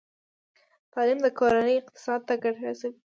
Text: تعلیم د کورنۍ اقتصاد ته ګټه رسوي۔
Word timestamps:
تعلیم 0.93 1.19
د 1.23 1.27
کورنۍ 1.39 1.75
اقتصاد 1.77 2.19
ته 2.27 2.33
ګټه 2.43 2.61
رسوي۔ 2.69 2.91